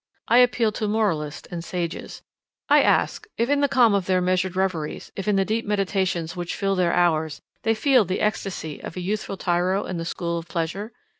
I 0.27 0.39
appeal 0.39 0.71
to 0.71 0.87
moralists 0.87 1.47
and 1.51 1.63
sages. 1.63 2.23
I 2.67 2.81
ask 2.81 3.27
if 3.37 3.51
in 3.51 3.61
the 3.61 3.67
calm 3.69 3.93
of 3.93 4.07
their 4.07 4.19
measured 4.19 4.55
reveries, 4.55 5.11
if 5.15 5.27
in 5.27 5.35
the 5.35 5.45
deep 5.45 5.63
meditations 5.63 6.35
which 6.35 6.55
fill 6.55 6.73
their 6.75 6.91
hours, 6.91 7.39
they 7.61 7.75
feel 7.75 8.03
the 8.03 8.19
extasy 8.19 8.81
of 8.83 8.97
a 8.97 8.99
youthful 8.99 9.37
tyro 9.37 9.85
in 9.85 9.97
the 9.97 10.03
school 10.05 10.39
of 10.39 10.47
pleasure? 10.47 10.91